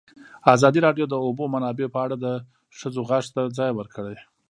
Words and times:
ازادي 0.55 0.79
راډیو 0.87 1.05
د 1.07 1.09
د 1.11 1.15
اوبو 1.25 1.43
منابع 1.53 1.87
په 1.93 1.99
اړه 2.05 2.15
د 2.25 2.27
ښځو 2.77 3.01
غږ 3.09 3.25
ته 3.35 3.41
ځای 3.57 3.71
ورکړی. 3.75 4.17